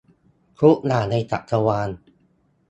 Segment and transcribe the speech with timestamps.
[0.61, 1.89] ทุกอย่างในจักรวาล